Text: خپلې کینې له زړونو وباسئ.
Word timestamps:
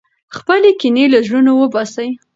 خپلې 0.35 0.69
کینې 0.79 1.05
له 1.13 1.19
زړونو 1.25 1.51
وباسئ. 1.55 2.09